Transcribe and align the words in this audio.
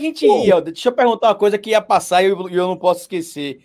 gente 0.00 0.26
ia, 0.26 0.60
deixa 0.60 0.88
eu 0.88 0.92
perguntar 0.92 1.28
uma 1.28 1.34
coisa 1.34 1.58
que 1.58 1.70
ia 1.70 1.80
passar 1.80 2.22
e 2.22 2.26
eu, 2.26 2.48
eu 2.48 2.66
não 2.66 2.76
posso 2.76 3.02
esquecer. 3.02 3.60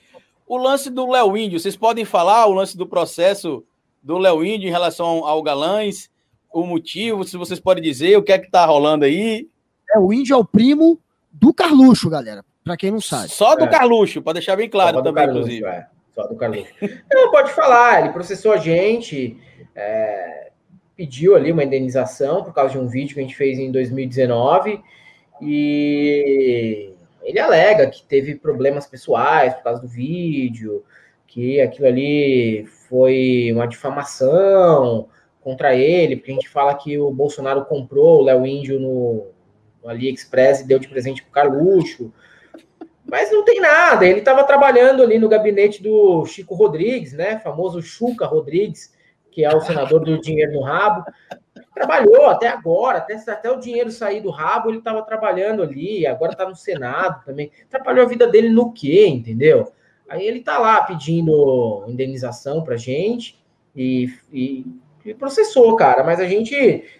O 0.47 0.58
lance 0.58 0.90
do 0.90 1.10
Léo 1.10 1.36
Índio, 1.36 1.60
vocês 1.60 1.76
podem 1.76 2.06
falar 2.06 2.46
o 2.46 2.54
lance 2.54 2.78
do 2.78 2.86
processo 2.86 3.63
do 4.04 4.18
Léo 4.18 4.46
Índio 4.46 4.68
em 4.68 4.71
relação 4.71 5.26
ao 5.26 5.42
Galães, 5.42 6.10
o 6.53 6.66
motivo, 6.66 7.24
se 7.24 7.35
vocês 7.35 7.60
podem 7.60 7.84
dizer, 7.84 8.16
o 8.17 8.24
que 8.24 8.31
é 8.31 8.38
que 8.38 8.49
tá 8.49 8.66
rolando 8.66 9.06
aí? 9.06 9.49
É, 9.90 9.99
o 9.99 10.13
Índio 10.13 10.35
é 10.35 10.38
o 10.38 10.46
primo 10.46 10.99
do 11.31 11.53
Carluxo, 11.53 12.10
galera, 12.10 12.46
para 12.63 12.78
quem 12.78 12.92
não 12.92 13.02
sabe. 13.02 13.29
Só 13.29 13.56
do 13.56 13.65
é. 13.65 13.67
Carluxo, 13.67 14.22
para 14.22 14.33
deixar 14.33 14.56
bem 14.56 14.70
claro 14.70 15.02
também, 15.02 15.26
Carluxo, 15.26 15.40
inclusive. 15.40 15.65
É. 15.65 15.88
Só 16.13 16.27
do 16.27 16.36
Carluxo. 16.36 16.72
não, 17.12 17.31
pode 17.31 17.52
falar, 17.52 18.02
ele 18.02 18.13
processou 18.13 18.54
a 18.54 18.58
gente, 18.58 19.38
é, 19.76 20.52
pediu 20.95 21.36
ali 21.36 21.52
uma 21.52 21.63
indenização 21.63 22.44
por 22.44 22.53
causa 22.53 22.73
de 22.73 22.77
um 22.77 22.88
vídeo 22.88 23.16
que 23.16 23.20
a 23.20 23.23
gente 23.23 23.36
fez 23.36 23.58
em 23.59 23.72
2019 23.72 24.81
e 25.41 26.94
ele 27.23 27.39
alega 27.39 27.89
que 27.89 28.03
teve 28.03 28.35
problemas 28.35 28.85
pessoais 28.85 29.53
por 29.55 29.63
causa 29.63 29.81
do 29.81 29.88
vídeo, 29.88 30.84
que 31.27 31.59
aquilo 31.59 31.88
ali 31.88 32.66
foi 32.88 33.49
uma 33.52 33.67
difamação 33.67 35.09
contra 35.41 35.75
ele, 35.75 36.16
porque 36.16 36.31
a 36.31 36.35
gente 36.35 36.49
fala 36.49 36.73
que 36.75 36.98
o 36.98 37.11
Bolsonaro 37.11 37.66
comprou 37.66 38.21
o 38.21 38.23
Léo 38.23 38.45
Índio 38.45 38.80
no, 38.80 39.27
no 39.84 39.89
AliExpress 39.89 40.61
e 40.61 40.67
deu 40.67 40.80
de 40.80 40.88
presente 40.88 41.21
pro 41.21 41.31
Carluxo. 41.31 42.13
Mas 43.05 43.31
não 43.31 43.44
tem 43.44 43.59
nada, 43.59 44.05
ele 44.05 44.20
estava 44.20 44.44
trabalhando 44.44 45.03
ali 45.03 45.20
no 45.20 45.30
gabinete 45.30 45.83
do 45.83 46.25
Chico 46.25 46.55
Rodrigues, 46.55 47.13
né? 47.13 47.39
Famoso 47.39 47.81
Chuca 47.81 48.25
Rodrigues, 48.25 48.95
que 49.35 49.44
é 49.44 49.53
o 49.53 49.59
senador 49.59 49.99
do 49.99 50.17
dinheiro 50.17 50.53
no 50.53 50.62
rabo. 50.62 51.03
Trabalhou 51.73 52.27
até 52.27 52.48
agora, 52.48 52.99
até, 52.99 53.16
até 53.16 53.52
o 53.52 53.59
dinheiro 53.59 53.91
sair 53.91 54.22
do 54.22 54.31
rabo, 54.31 54.69
ele 54.69 54.78
estava 54.78 55.02
trabalhando 55.02 55.61
ali, 55.61 56.08
agora 56.08 56.31
está 56.31 56.47
no 56.47 56.55
Senado 56.55 57.22
também. 57.25 57.52
Trabalhou 57.69 58.06
a 58.06 58.08
vida 58.08 58.25
dele 58.25 58.50
no 58.50 58.72
quê, 58.72 59.06
entendeu? 59.06 59.73
Aí 60.08 60.25
ele 60.25 60.39
está 60.39 60.58
lá 60.58 60.83
pedindo 60.83 61.83
indenização 61.86 62.63
para 62.63 62.78
gente 62.78 63.38
e, 63.75 64.09
e, 64.31 64.66
e, 65.03 65.13
processou, 65.13 65.75
cara. 65.75 66.02
Mas 66.02 66.22
a 66.22 66.25
gente 66.25 66.56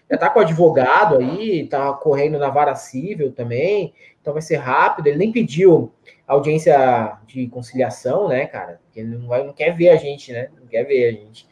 já 0.10 0.16
está 0.16 0.30
com 0.30 0.40
o 0.40 0.42
advogado 0.42 1.18
aí, 1.20 1.62
está 1.62 1.94
correndo 1.94 2.38
na 2.38 2.50
vara 2.50 2.76
civil 2.76 3.32
também, 3.32 3.94
então 4.20 4.34
vai 4.34 4.42
ser 4.42 4.58
rápido. 4.58 5.08
Ele 5.08 5.20
nem 5.20 5.32
pediu 5.32 5.90
audiência 6.28 7.18
de 7.26 7.48
conciliação, 7.48 8.28
né, 8.28 8.46
cara? 8.46 8.82
Porque 8.84 9.00
ele 9.00 9.16
não, 9.16 9.28
vai, 9.28 9.46
não 9.46 9.54
quer 9.54 9.74
ver 9.74 9.90
a 9.90 9.96
gente, 9.96 10.34
né? 10.34 10.50
Não 10.60 10.68
quer 10.68 10.84
ver 10.84 11.08
a 11.08 11.12
gente. 11.12 11.48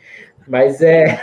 Mas 0.48 0.82
é. 0.82 1.22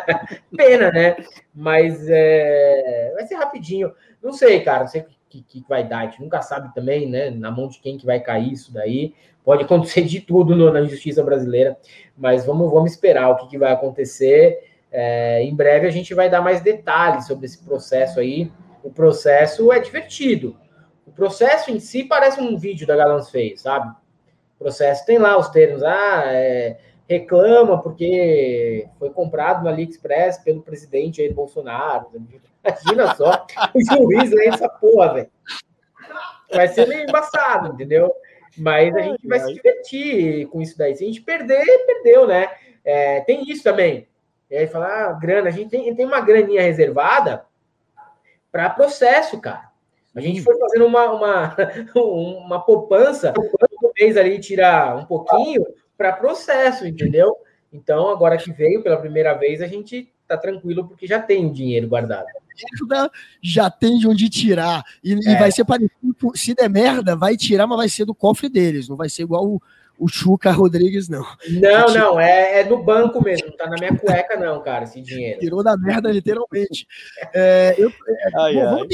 Pena, 0.56 0.90
né? 0.90 1.16
Mas 1.54 2.06
é. 2.08 3.12
Vai 3.14 3.26
ser 3.26 3.36
rapidinho. 3.36 3.92
Não 4.22 4.32
sei, 4.32 4.60
cara. 4.60 4.80
Não 4.80 4.88
sei 4.88 5.02
o 5.02 5.06
que, 5.28 5.42
que, 5.42 5.64
vai 5.68 5.86
dar. 5.86 6.00
A 6.00 6.04
gente 6.06 6.20
nunca 6.20 6.42
sabe 6.42 6.72
também, 6.74 7.08
né? 7.08 7.30
Na 7.30 7.50
mão 7.50 7.68
de 7.68 7.80
quem 7.80 7.96
que 7.96 8.06
vai 8.06 8.20
cair 8.20 8.52
isso 8.52 8.72
daí. 8.72 9.14
Pode 9.44 9.64
acontecer 9.64 10.02
de 10.02 10.20
tudo 10.20 10.54
no, 10.54 10.72
na 10.72 10.82
justiça 10.84 11.22
brasileira. 11.22 11.76
Mas 12.16 12.44
vamos, 12.44 12.70
vamos 12.70 12.92
esperar 12.92 13.30
o 13.30 13.36
que, 13.36 13.48
que 13.48 13.58
vai 13.58 13.72
acontecer. 13.72 14.64
É, 14.90 15.42
em 15.42 15.54
breve 15.54 15.86
a 15.86 15.90
gente 15.90 16.14
vai 16.14 16.30
dar 16.30 16.40
mais 16.40 16.60
detalhes 16.60 17.26
sobre 17.26 17.46
esse 17.46 17.62
processo 17.64 18.20
aí. 18.20 18.50
O 18.82 18.90
processo 18.90 19.72
é 19.72 19.78
divertido. 19.78 20.56
O 21.06 21.10
processo 21.10 21.70
em 21.70 21.80
si 21.80 22.04
parece 22.04 22.40
um 22.40 22.56
vídeo 22.56 22.86
da 22.86 22.96
Galãs 22.96 23.30
fez, 23.30 23.62
sabe? 23.62 23.90
O 24.56 24.64
processo 24.64 25.04
tem 25.06 25.18
lá 25.18 25.38
os 25.38 25.48
termos. 25.48 25.82
Ah, 25.82 26.22
é 26.26 26.78
reclama 27.08 27.82
porque 27.82 28.86
foi 28.98 29.10
comprado 29.10 29.62
no 29.62 29.68
AliExpress 29.70 30.38
pelo 30.38 30.62
presidente 30.62 31.22
aí 31.22 31.32
Bolsonaro. 31.32 32.08
Imagina 32.62 33.14
só 33.14 33.46
o 33.74 33.80
juiz 33.80 34.32
aí, 34.32 34.48
essa 34.48 34.68
porra, 34.68 35.14
velho. 35.14 35.30
Vai 36.52 36.68
ser 36.68 36.86
meio 36.86 37.08
embaçado, 37.08 37.72
entendeu? 37.72 38.12
Mas 38.56 38.94
a 38.94 39.00
gente 39.00 39.26
vai 39.26 39.40
se 39.40 39.54
divertir 39.54 40.46
com 40.48 40.60
isso 40.60 40.76
daí. 40.76 40.94
Se 40.94 41.04
a 41.04 41.06
gente 41.06 41.20
perder, 41.22 41.86
perdeu, 41.86 42.26
né? 42.26 42.48
É, 42.84 43.20
tem 43.20 43.42
isso 43.50 43.62
também. 43.62 44.06
E 44.50 44.56
aí 44.56 44.66
falar, 44.66 45.10
ah, 45.10 45.12
grana, 45.12 45.48
a 45.48 45.52
gente 45.52 45.70
tem, 45.70 45.94
tem 45.94 46.06
uma 46.06 46.20
graninha 46.20 46.62
reservada 46.62 47.44
para 48.50 48.70
processo, 48.70 49.40
cara. 49.40 49.68
A 50.14 50.20
gente 50.20 50.42
foi 50.42 50.58
fazendo 50.58 50.86
uma, 50.86 51.12
uma, 51.12 51.56
uma 51.94 52.60
poupança, 52.60 53.32
todo 53.32 53.92
mês 53.98 54.16
ali 54.16 54.38
tirar 54.40 54.96
um 54.96 55.04
pouquinho 55.04 55.64
para 55.98 56.12
processo, 56.12 56.86
entendeu? 56.86 57.36
Então, 57.72 58.08
agora 58.08 58.38
que 58.38 58.52
veio 58.52 58.82
pela 58.82 58.96
primeira 58.96 59.34
vez, 59.34 59.60
a 59.60 59.66
gente 59.66 60.10
tá 60.26 60.36
tranquilo 60.36 60.86
porque 60.86 61.06
já 61.06 61.20
tem 61.20 61.44
o 61.44 61.52
dinheiro 61.52 61.88
guardado. 61.88 62.26
Já 63.42 63.70
tem 63.70 63.98
de 63.98 64.08
onde 64.08 64.28
tirar. 64.28 64.82
E, 65.02 65.12
é. 65.12 65.16
e, 65.16 65.36
vai 65.36 65.50
ser 65.50 65.64
parecido. 65.64 65.92
Se 66.34 66.54
der 66.54 66.70
merda, 66.70 67.16
vai 67.16 67.36
tirar, 67.36 67.66
mas 67.66 67.78
vai 67.78 67.88
ser 67.88 68.04
do 68.04 68.14
cofre 68.14 68.48
deles. 68.48 68.88
Não 68.88 68.96
vai 68.96 69.08
ser 69.08 69.22
igual 69.22 69.46
o, 69.46 69.62
o 69.98 70.08
Chuca 70.08 70.50
Rodrigues, 70.52 71.08
não. 71.08 71.26
Não, 71.50 71.92
não, 71.92 72.20
é, 72.20 72.60
é 72.60 72.64
no 72.64 72.82
banco 72.82 73.22
mesmo. 73.22 73.48
Não 73.48 73.56
tá 73.56 73.68
na 73.68 73.76
minha 73.76 73.96
cueca, 73.96 74.36
não, 74.38 74.62
cara, 74.62 74.84
esse 74.84 75.00
dinheiro. 75.02 75.40
Tirou 75.40 75.62
da 75.62 75.76
merda, 75.76 76.10
literalmente. 76.10 76.86
É, 77.34 77.74
eu, 77.76 77.88
é, 77.88 78.40
ai, 78.40 78.54
bom, 78.54 78.60
ai. 78.60 78.64
Vamos 78.66 78.88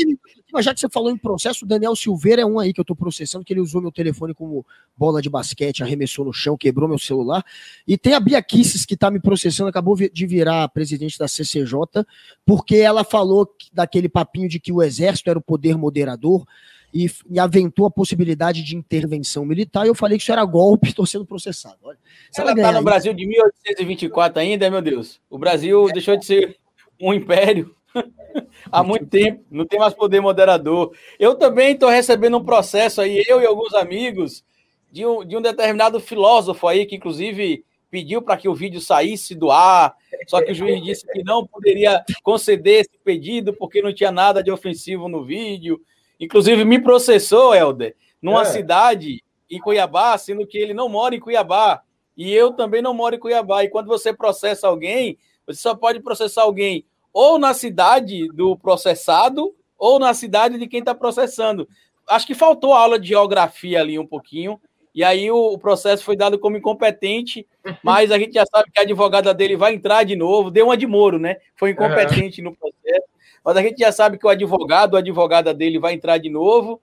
mas 0.55 0.65
já 0.65 0.73
que 0.73 0.79
você 0.79 0.89
falou 0.89 1.11
em 1.11 1.17
processo, 1.17 1.65
o 1.65 1.69
Daniel 1.69 1.97
Silveira 1.97 2.43
é 2.43 2.47
um 2.47 2.61
aí 2.61 2.73
que 2.73 2.81
eu 2.81 2.85
tô 2.85 2.95
processando, 2.95 3.45
que 3.45 3.53
ele 3.53 3.61
usou 3.61 3.83
meu 3.83 3.91
telefone 3.91 4.33
como 4.33 4.65
bola 4.97 5.21
de 5.21 5.29
basquete, 5.29 5.83
arremessou 5.83 6.25
no 6.25 6.33
chão, 6.33 6.57
quebrou 6.57 6.89
meu 6.89 6.97
celular. 6.97 7.45
E 7.89 7.99
tem 7.99 8.15
a 8.15 8.21
Bia 8.21 8.41
Kisses 8.41 8.87
que 8.87 8.97
tá 8.97 9.11
me 9.11 9.19
processando, 9.19 9.69
acabou 9.69 9.97
de 9.97 10.27
virar 10.27 10.69
presidente 10.69 11.19
da 11.19 11.27
CCJ, 11.27 12.07
porque 12.47 12.77
ela 12.77 13.03
falou 13.03 13.53
daquele 13.73 14.09
papinho 14.09 14.49
de 14.49 14.61
que 14.61 14.71
o 14.71 14.81
exército 14.81 15.29
era 15.29 15.41
o 15.41 15.43
poder 15.43 15.77
moderador 15.77 16.47
e, 16.95 17.11
e, 17.29 17.41
aventou 17.41 17.87
a 17.87 17.91
possibilidade 17.91 18.63
de 18.63 18.77
intervenção 18.77 19.45
militar, 19.45 19.85
e 19.85 19.89
eu 19.89 19.95
falei 19.95 20.17
que 20.17 20.23
isso 20.23 20.33
era 20.33 20.45
golpe, 20.45 20.89
estou 20.91 21.05
sendo 21.05 21.27
processado. 21.27 21.79
Olha, 21.83 21.99
ela 22.37 22.53
está 22.53 22.73
no 22.73 22.83
Brasil 22.83 23.13
de 23.13 23.27
1824 23.27 24.41
ainda, 24.41 24.71
meu 24.71 24.81
Deus. 24.81 25.21
O 25.29 25.37
Brasil 25.37 25.87
deixou 25.93 26.17
de 26.17 26.25
ser 26.25 26.57
um 27.01 27.13
império 27.13 27.75
há 28.71 28.83
muito 28.85 29.07
tempo, 29.07 29.45
não 29.51 29.67
tem 29.67 29.81
mais 29.81 29.93
poder 29.93 30.21
moderador. 30.21 30.95
Eu 31.19 31.35
também 31.35 31.73
estou 31.73 31.89
recebendo 31.89 32.39
um 32.39 32.45
processo 32.45 33.01
aí, 33.01 33.25
eu 33.27 33.43
e 33.43 33.47
alguns 33.47 33.75
amigos, 33.75 34.45
de 34.93 35.05
um, 35.05 35.25
de 35.25 35.37
um 35.37 35.43
determinado 35.43 35.99
filósofo 35.99 36.69
aí, 36.69 36.87
que 36.87 36.95
inclusive 36.95 37.65
pediu 37.91 38.23
para 38.23 38.37
que 38.37 38.49
o 38.49 38.55
vídeo 38.55 38.81
saísse 38.81 39.35
do 39.35 39.51
ar, 39.51 39.95
só 40.27 40.43
que 40.43 40.53
o 40.53 40.55
juiz 40.55 40.83
disse 40.83 41.07
que 41.13 41.23
não 41.23 41.47
poderia 41.47 42.05
conceder 42.23 42.81
esse 42.81 42.99
pedido 43.05 43.53
porque 43.53 43.83
não 43.83 43.95
tinha 43.95 44.11
nada 44.11 44.43
de 44.43 44.51
ofensivo 44.51 45.09
no 45.09 45.25
vídeo. 45.25 45.81
Inclusive 46.25 46.65
me 46.65 46.81
processou, 46.81 47.55
Helder, 47.55 47.97
numa 48.21 48.43
é. 48.43 48.47
cidade 48.47 49.23
em 49.51 49.59
Cuiabá, 49.59 50.17
sendo 50.19 50.47
que 50.47 50.59
ele 50.59 50.75
não 50.75 50.89
mora 50.89 51.15
em 51.15 51.21
Cuiabá. 51.21 51.83
E 52.17 52.33
eu 52.33 52.53
também 52.53 52.81
não 52.81 52.95
moro 52.95 53.15
em 53.15 53.19
Cuiabá. 53.19 53.65
E 53.65 53.69
quando 53.69 53.87
você 53.87 54.13
processa 54.13 54.69
alguém, 54.69 55.19
você 55.47 55.61
só 55.61 55.75
pode 55.75 56.01
processar 56.01 56.43
alguém 56.43 56.85
ou 57.13 57.39
na 57.39 57.55
cidade 57.55 58.29
do 58.29 58.57
processado 58.57 59.55
ou 59.79 59.99
na 59.99 60.15
cidade 60.15 60.59
de 60.59 60.67
quem 60.67 60.81
está 60.81 60.95
processando. 60.95 61.69
Acho 62.09 62.27
que 62.27 62.35
faltou 62.35 62.73
aula 62.73 62.99
de 62.99 63.09
geografia 63.09 63.81
ali 63.81 63.99
um 63.99 64.07
pouquinho. 64.07 64.61
E 64.95 65.03
aí 65.03 65.31
o, 65.31 65.53
o, 65.53 65.59
processo 65.59 66.05
foi 66.05 66.17
dado 66.17 66.39
como 66.39 66.57
incompetente, 66.57 67.47
mas 67.83 68.13
a 68.13 68.19
gente 68.19 68.35
já 68.35 68.45
sabe 68.47 68.71
que 68.71 68.79
a 68.79 68.83
advogada 68.83 69.35
dele 69.35 69.57
vai 69.57 69.75
entrar 69.75 70.05
de 70.05 70.15
novo. 70.15 70.51
Deu 70.51 70.67
uma 70.67 70.77
de 70.77 70.87
Moro, 70.87 71.19
né? 71.19 71.37
Foi 71.57 71.71
incompetente 71.71 72.41
uhum. 72.41 72.51
no 72.51 72.57
processo. 72.57 73.14
Mas 73.45 73.57
a 73.57 73.63
gente 73.63 73.79
já 73.79 73.93
sabe 73.93 74.17
que 74.19 74.27
o 74.27 74.31
advogado, 74.31 74.97
a 74.97 75.01
advogada 75.01 75.53
dele 75.53 75.79
vai 75.79 75.93
entrar 75.93 76.17
de 76.19 76.31
novo. 76.31 76.81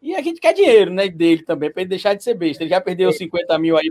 E 0.00 0.14
a 0.14 0.22
gente 0.22 0.40
quer 0.40 0.52
dinheiro, 0.52 0.92
né, 0.92 1.08
dele 1.08 1.42
também, 1.42 1.70
para 1.70 1.80
ele 1.80 1.88
deixar 1.88 2.14
de 2.14 2.22
ser 2.22 2.34
besta. 2.34 2.62
Ele 2.62 2.70
já 2.70 2.80
perdeu 2.80 3.10
50 3.10 3.58
mil 3.58 3.76
aí 3.76 3.88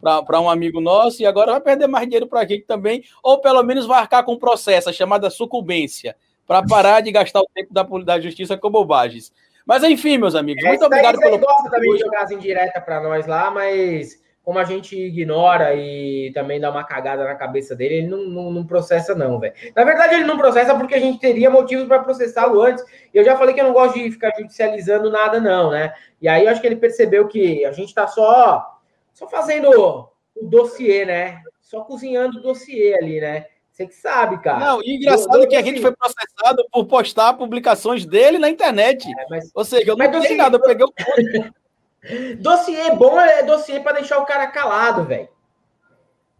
para 0.00 0.40
um 0.40 0.48
amigo 0.48 0.80
nosso 0.80 1.22
e 1.22 1.26
agora 1.26 1.52
vai 1.52 1.60
perder 1.60 1.86
mais 1.86 2.04
dinheiro 2.04 2.26
para 2.26 2.40
a 2.40 2.46
gente 2.46 2.64
também, 2.66 3.02
ou 3.22 3.38
pelo 3.40 3.62
menos 3.62 3.86
vai 3.86 4.00
arcar 4.00 4.22
com 4.22 4.34
um 4.34 4.38
processo 4.38 4.92
chamada 4.92 5.30
sucumbência, 5.30 6.14
para 6.46 6.62
parar 6.62 7.00
de 7.00 7.10
gastar 7.10 7.40
o 7.40 7.48
tempo 7.54 7.72
da, 7.72 7.82
da 7.82 8.20
justiça 8.20 8.56
com 8.56 8.70
bobagens. 8.70 9.32
Mas 9.66 9.82
enfim, 9.82 10.18
meus 10.18 10.34
amigos, 10.34 10.62
muito 10.64 10.84
obrigado 10.84 11.18
pelo. 11.18 11.38
gosta 11.38 11.70
também 11.70 11.92
de 11.94 12.00
jogar 12.00 12.22
as 12.22 12.30
indiretas 12.30 12.84
para 12.84 13.00
nós 13.00 13.26
lá, 13.26 13.50
mas 13.50 14.20
como 14.50 14.58
a 14.58 14.64
gente 14.64 14.98
ignora 14.98 15.76
e 15.76 16.32
também 16.34 16.58
dá 16.58 16.72
uma 16.72 16.82
cagada 16.82 17.22
na 17.22 17.36
cabeça 17.36 17.76
dele, 17.76 17.98
ele 17.98 18.08
não, 18.08 18.24
não, 18.24 18.50
não 18.50 18.66
processa, 18.66 19.14
não, 19.14 19.38
velho. 19.38 19.54
Na 19.76 19.84
verdade, 19.84 20.16
ele 20.16 20.24
não 20.24 20.36
processa 20.36 20.74
porque 20.74 20.96
a 20.96 20.98
gente 20.98 21.20
teria 21.20 21.48
motivos 21.48 21.86
para 21.86 22.02
processá-lo 22.02 22.60
antes. 22.60 22.84
E 23.14 23.16
eu 23.16 23.24
já 23.24 23.36
falei 23.36 23.54
que 23.54 23.60
eu 23.60 23.66
não 23.66 23.72
gosto 23.72 23.96
de 23.96 24.10
ficar 24.10 24.32
judicializando 24.36 25.08
nada, 25.08 25.38
não, 25.40 25.70
né? 25.70 25.94
E 26.20 26.26
aí 26.26 26.46
eu 26.46 26.50
acho 26.50 26.60
que 26.60 26.66
ele 26.66 26.74
percebeu 26.74 27.28
que 27.28 27.64
a 27.64 27.70
gente 27.70 27.94
tá 27.94 28.08
só 28.08 28.76
só 29.14 29.28
fazendo 29.28 29.70
o 29.70 30.48
dossiê, 30.48 31.04
né? 31.04 31.42
Só 31.60 31.82
cozinhando 31.82 32.40
o 32.40 32.42
dossiê 32.42 32.96
ali, 33.00 33.20
né? 33.20 33.46
Você 33.70 33.86
que 33.86 33.94
sabe, 33.94 34.42
cara. 34.42 34.58
Não, 34.58 34.82
e 34.82 34.96
engraçado 34.96 35.44
é 35.44 35.46
que 35.46 35.54
a 35.54 35.62
gente 35.62 35.80
foi 35.80 35.94
processado 35.94 36.66
por 36.72 36.86
postar 36.86 37.34
publicações 37.34 38.04
dele 38.04 38.36
na 38.36 38.50
internet. 38.50 39.06
É, 39.08 39.26
mas, 39.30 39.48
Ou 39.54 39.64
seja, 39.64 39.92
eu 39.92 39.96
não 39.96 40.20
tenho 40.20 40.36
nada, 40.36 40.56
eu 40.56 40.60
peguei 40.60 40.84
o 40.84 40.92
Dossiê 42.38 42.94
bom 42.94 43.20
é 43.20 43.42
dossiê 43.42 43.80
para 43.80 43.92
deixar 43.92 44.18
o 44.18 44.26
cara 44.26 44.46
calado, 44.46 45.04
velho. 45.04 45.28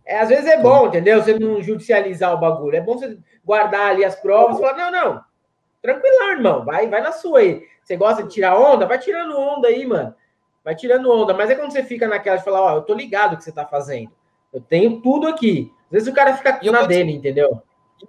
É, 0.04 0.18
às 0.18 0.28
vezes 0.28 0.46
é 0.46 0.60
bom, 0.60 0.88
entendeu? 0.88 1.22
Você 1.22 1.38
não 1.38 1.62
judicializar 1.62 2.34
o 2.34 2.38
bagulho. 2.38 2.76
É 2.76 2.80
bom 2.80 2.98
você 2.98 3.16
guardar 3.44 3.90
ali 3.90 4.04
as 4.04 4.16
provas 4.16 4.56
e 4.56 4.60
falar, 4.60 4.76
não, 4.76 4.90
não. 4.90 5.24
Tranquilão, 5.82 6.30
irmão. 6.32 6.64
Vai, 6.64 6.88
vai 6.88 7.00
na 7.00 7.12
sua 7.12 7.40
aí. 7.40 7.62
Você 7.82 7.96
gosta 7.96 8.22
de 8.22 8.30
tirar 8.30 8.58
onda? 8.58 8.86
Vai 8.86 8.98
tirando 8.98 9.38
onda 9.38 9.68
aí, 9.68 9.86
mano. 9.86 10.14
Vai 10.64 10.74
tirando 10.74 11.10
onda. 11.10 11.32
Mas 11.34 11.50
é 11.50 11.54
quando 11.54 11.72
você 11.72 11.82
fica 11.82 12.08
naquela 12.08 12.36
de 12.36 12.44
falar, 12.44 12.62
ó, 12.62 12.76
eu 12.76 12.82
tô 12.82 12.94
ligado 12.94 13.34
o 13.34 13.36
que 13.36 13.44
você 13.44 13.52
tá 13.52 13.64
fazendo. 13.64 14.10
Eu 14.52 14.60
tenho 14.60 15.00
tudo 15.00 15.28
aqui. 15.28 15.72
Às 15.86 15.90
vezes 15.90 16.08
o 16.08 16.14
cara 16.14 16.36
fica 16.36 16.58
na 16.70 16.82
dele, 16.82 17.12
entendeu? 17.12 17.62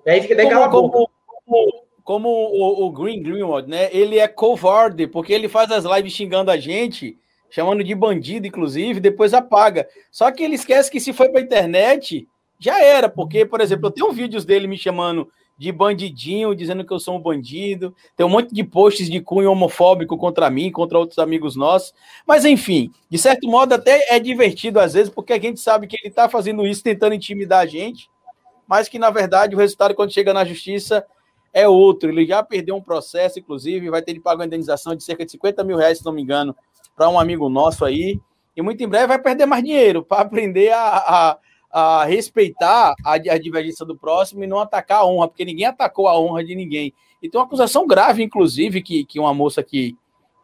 E 0.05 0.09
aí 0.09 0.21
fica 0.21 0.35
daí 0.35 0.49
como, 0.49 0.69
como, 0.69 1.09
como, 1.25 1.85
como, 2.03 2.29
o, 2.29 2.85
o 2.85 2.91
Green 2.91 3.21
Greenwald, 3.21 3.69
né? 3.69 3.89
Ele 3.91 4.17
é 4.17 4.27
covarde, 4.27 5.07
porque 5.07 5.33
ele 5.33 5.47
faz 5.47 5.71
as 5.71 5.83
lives 5.83 6.13
xingando 6.13 6.49
a 6.49 6.57
gente, 6.57 7.17
chamando 7.51 7.83
de 7.83 7.93
bandido, 7.93 8.47
inclusive, 8.47 8.99
depois 8.99 9.33
apaga. 9.33 9.87
Só 10.09 10.31
que 10.31 10.41
ele 10.41 10.55
esquece 10.55 10.89
que 10.89 10.99
se 10.99 11.13
foi 11.13 11.29
pra 11.29 11.41
internet, 11.41 12.27
já 12.57 12.81
era, 12.83 13.09
porque, 13.09 13.45
por 13.45 13.61
exemplo, 13.61 13.87
eu 13.87 13.91
tenho 13.91 14.11
vídeos 14.11 14.45
dele 14.45 14.67
me 14.67 14.77
chamando 14.77 15.29
de 15.61 15.71
bandidinho, 15.71 16.55
dizendo 16.55 16.83
que 16.83 16.91
eu 16.91 16.99
sou 16.99 17.15
um 17.15 17.21
bandido. 17.21 17.95
Tem 18.15 18.25
um 18.25 18.29
monte 18.29 18.51
de 18.51 18.63
posts 18.63 19.07
de 19.07 19.21
cunho 19.21 19.51
homofóbico 19.51 20.17
contra 20.17 20.49
mim, 20.49 20.71
contra 20.71 20.97
outros 20.97 21.19
amigos 21.19 21.55
nossos. 21.55 21.93
Mas, 22.25 22.45
enfim, 22.45 22.91
de 23.07 23.17
certo 23.19 23.47
modo, 23.47 23.73
até 23.73 24.15
é 24.15 24.19
divertido 24.19 24.79
às 24.79 24.93
vezes, 24.93 25.13
porque 25.13 25.33
a 25.33 25.39
gente 25.39 25.59
sabe 25.59 25.85
que 25.85 25.95
ele 26.01 26.09
está 26.09 26.27
fazendo 26.27 26.65
isso 26.65 26.81
tentando 26.81 27.13
intimidar 27.13 27.59
a 27.59 27.65
gente, 27.67 28.09
mas 28.67 28.89
que, 28.89 28.97
na 28.97 29.11
verdade, 29.11 29.53
o 29.53 29.59
resultado, 29.59 29.93
quando 29.93 30.11
chega 30.11 30.33
na 30.33 30.43
justiça, 30.43 31.05
é 31.53 31.67
outro. 31.67 32.09
Ele 32.09 32.25
já 32.25 32.41
perdeu 32.41 32.75
um 32.75 32.81
processo, 32.81 33.37
inclusive, 33.37 33.89
vai 33.89 34.01
ter 34.01 34.13
de 34.13 34.19
pagar 34.19 34.39
uma 34.39 34.45
indenização 34.45 34.95
de 34.95 35.03
cerca 35.03 35.25
de 35.25 35.31
50 35.31 35.63
mil 35.63 35.77
reais, 35.77 35.99
se 35.99 36.05
não 36.05 36.13
me 36.13 36.21
engano, 36.21 36.55
para 36.95 37.09
um 37.09 37.19
amigo 37.19 37.49
nosso 37.49 37.85
aí. 37.85 38.19
E 38.55 38.61
muito 38.61 38.83
em 38.83 38.87
breve 38.87 39.07
vai 39.07 39.19
perder 39.19 39.45
mais 39.45 39.63
dinheiro 39.63 40.03
para 40.03 40.21
aprender 40.21 40.71
a, 40.71 40.97
a 40.97 41.37
a 41.71 42.03
respeitar 42.03 42.93
a, 43.03 43.13
a, 43.13 43.37
divergência 43.37 43.85
do 43.85 43.95
próximo 43.95 44.43
e 44.43 44.47
não 44.47 44.59
atacar 44.59 44.99
a 44.99 45.05
honra, 45.05 45.29
porque 45.29 45.45
ninguém 45.45 45.65
atacou 45.65 46.07
a 46.07 46.19
honra 46.19 46.43
de 46.43 46.53
ninguém. 46.53 46.93
E 47.21 47.29
tem 47.29 47.39
uma 47.39 47.45
acusação 47.45 47.87
grave, 47.87 48.21
inclusive, 48.21 48.81
que, 48.81 49.05
que 49.05 49.19
uma 49.19 49.33
moça 49.33 49.63
que, 49.63 49.95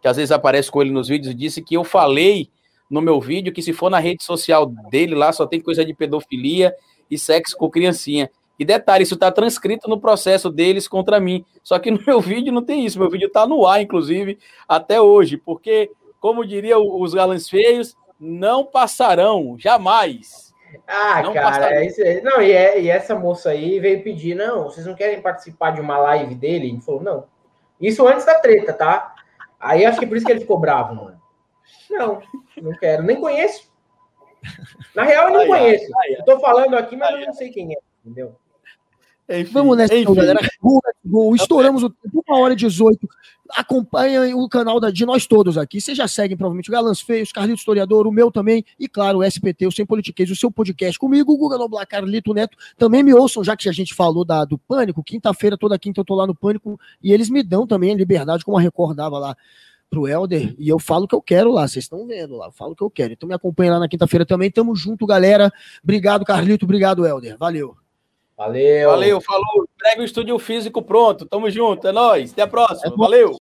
que 0.02 0.08
às 0.08 0.16
vezes 0.16 0.32
aparece 0.32 0.72
com 0.72 0.82
ele 0.82 0.92
nos 0.92 1.10
vídeos 1.10 1.36
disse 1.36 1.62
que 1.62 1.76
eu 1.76 1.84
falei 1.84 2.50
no 2.90 3.02
meu 3.02 3.20
vídeo 3.20 3.52
que 3.52 3.62
se 3.62 3.74
for 3.74 3.90
na 3.90 4.00
rede 4.00 4.24
social 4.24 4.66
dele 4.90 5.14
lá 5.14 5.34
só 5.34 5.46
tem 5.46 5.60
coisa 5.60 5.84
de 5.84 5.94
pedofilia 5.94 6.74
e 7.12 7.18
sexo 7.18 7.58
com 7.58 7.70
criancinha. 7.70 8.30
E 8.60 8.66
detalhe, 8.66 9.04
isso 9.04 9.14
está 9.14 9.32
transcrito 9.32 9.88
no 9.90 10.00
processo 10.00 10.50
deles 10.50 10.88
contra 10.88 11.20
mim. 11.20 11.46
Só 11.62 11.78
que 11.78 11.92
no 11.92 12.00
meu 12.08 12.20
vídeo 12.22 12.54
não 12.54 12.64
tem 12.64 12.86
isso. 12.86 12.98
Meu 13.00 13.10
vídeo 13.10 13.28
está 13.28 13.46
no 13.46 13.68
ar, 13.68 13.82
inclusive, 13.82 14.40
até 14.68 15.00
hoje. 15.00 15.38
Porque, 15.38 15.92
como 16.20 16.46
diria 16.46 16.78
os 16.80 17.14
galãs 17.14 17.50
feios, 17.50 17.96
não 18.20 18.66
passarão, 18.66 19.56
jamais. 19.58 20.54
Ah, 20.86 21.22
não 21.22 21.34
cara, 21.34 21.76
é 21.76 21.86
isso 21.86 22.02
aí. 22.02 22.22
Não, 22.22 22.42
e, 22.42 22.52
é, 22.52 22.80
e, 22.80 22.90
essa 22.90 23.16
moça 23.16 23.50
aí 23.50 23.80
veio 23.80 24.04
pedir, 24.04 24.36
não, 24.36 24.66
vocês 24.66 24.86
não 24.86 24.96
querem 24.96 25.22
participar 25.22 25.72
de 25.72 25.82
uma 25.82 25.98
live 25.98 26.36
dele? 26.36 26.70
Ele 26.70 26.82
falou, 26.82 27.02
não. 27.02 27.26
Isso 27.80 28.08
antes 28.08 28.26
da 28.26 28.40
treta, 28.40 28.74
tá? 28.74 29.16
Aí 29.60 29.86
acho 29.86 30.00
que 30.00 30.08
por 30.08 30.18
isso 30.18 30.26
que 30.26 30.32
ele 30.32 30.42
ficou 30.42 30.60
bravo, 30.60 30.96
mano. 30.96 31.22
Não, 31.90 32.22
não 32.62 32.74
quero, 32.74 33.04
nem 33.04 33.20
conheço. 33.20 33.72
Na 34.96 35.04
real, 35.04 35.28
eu 35.28 35.34
não 35.34 35.42
ai, 35.42 35.48
conheço. 35.48 35.86
Ai, 35.98 36.10
ai, 36.10 36.20
eu 36.20 36.26
tô 36.26 36.40
falando 36.40 36.76
aqui, 36.76 36.96
mas 36.96 37.20
eu 37.20 37.26
não 37.26 37.34
sei 37.34 37.50
quem 37.50 37.74
é, 37.74 37.78
entendeu? 38.04 38.36
Enfim, 39.30 39.52
Vamos 39.52 39.78
nessa, 39.78 39.94
galera. 40.14 40.40
Estouramos 41.36 41.84
o 41.84 41.90
tempo, 41.90 42.24
uma 42.26 42.40
hora 42.40 42.54
e 42.54 42.56
18. 42.56 43.08
Acompanhem 43.52 44.34
o 44.34 44.48
canal 44.48 44.80
da, 44.80 44.90
de 44.90 45.06
nós 45.06 45.26
todos 45.26 45.58
aqui. 45.58 45.82
Vocês 45.82 45.98
já 45.98 46.08
seguem, 46.08 46.38
provavelmente, 46.38 46.70
o 46.70 46.72
Galãs 46.72 47.02
Feios, 47.02 47.32
Carlito 47.32 47.60
Historiador, 47.60 48.08
o 48.08 48.12
meu 48.12 48.32
também, 48.32 48.64
e 48.80 48.88
claro, 48.88 49.20
o 49.20 49.24
SPT, 49.24 49.68
o 49.68 49.72
Sem 49.72 49.86
Politiquês, 49.86 50.30
o 50.32 50.36
seu 50.36 50.50
podcast 50.50 50.98
comigo, 50.98 51.34
o 51.34 51.38
Guga 51.38 51.58
Noblar, 51.58 51.86
Carlito 51.88 52.34
Neto. 52.34 52.58
Também 52.78 53.04
me 53.04 53.14
ouçam, 53.14 53.44
já 53.44 53.56
que 53.56 53.68
a 53.68 53.72
gente 53.72 53.94
falou 53.94 54.24
da, 54.24 54.46
do 54.46 54.58
Pânico. 54.58 55.04
Quinta-feira, 55.04 55.58
toda 55.58 55.78
quinta, 55.78 56.02
eu 56.02 56.06
tô 56.06 56.16
lá 56.16 56.26
no 56.26 56.36
Pânico, 56.36 56.80
e 57.04 57.12
eles 57.12 57.30
me 57.30 57.44
dão 57.44 57.68
também 57.68 57.92
a 57.92 57.96
liberdade, 57.96 58.46
como 58.46 58.58
a 58.58 58.62
recordava 58.62 59.20
lá 59.20 59.36
pro 59.90 60.08
Helder, 60.08 60.54
e 60.58 60.68
eu 60.68 60.80
falo 60.80 61.06
o 61.06 61.08
que 61.08 61.16
eu 61.16 61.22
quero 61.22 61.50
lá, 61.52 61.66
vocês 61.66 61.86
estão 61.86 62.06
vendo 62.06 62.36
lá, 62.36 62.48
eu 62.48 62.52
falo 62.52 62.74
o 62.74 62.76
que 62.76 62.84
eu 62.84 62.90
quero. 62.90 63.14
Então 63.14 63.28
me 63.28 63.36
acompanha 63.36 63.74
lá 63.74 63.80
na 63.80 63.88
quinta-feira 63.88 64.26
também. 64.26 64.52
Tamo 64.52 64.76
junto, 64.76 65.06
galera. 65.06 65.52
Obrigado, 65.84 66.26
Carlito. 66.26 66.66
Obrigado, 66.66 67.06
Helder. 67.06 67.38
Valeu. 67.38 67.76
Valeu. 68.38 68.90
Valeu, 68.92 69.20
falou. 69.20 69.68
Breve 69.80 70.02
o 70.02 70.06
estúdio 70.06 70.38
físico 70.38 70.82
pronto. 70.84 71.26
Tamo 71.26 71.50
junto. 71.50 71.88
É 71.88 71.92
nóis. 71.92 72.32
Até 72.32 72.44
a 72.44 72.48
próxima. 72.48 72.94
É 72.94 72.96
Valeu. 72.96 73.36